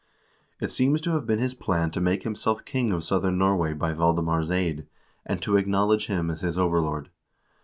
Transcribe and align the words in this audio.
It 0.59 0.71
seems 0.71 0.99
to 1.01 1.11
have 1.11 1.27
been 1.27 1.37
his 1.37 1.53
plan 1.53 1.91
to 1.91 2.01
make 2.01 2.23
himself 2.23 2.65
king 2.65 2.91
of 2.91 3.03
southern 3.03 3.37
Norway 3.37 3.73
by 3.73 3.93
Valdemar's 3.93 4.49
aid, 4.49 4.87
and 5.27 5.39
to 5.43 5.51
acknowl 5.57 5.93
edge 5.93 6.07
him 6.07 6.31
as 6.31 6.41
his 6.41 6.57
overlord. 6.57 7.09